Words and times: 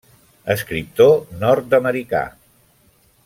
Escriptor 0.53 1.13
nord-americà. 1.43 2.23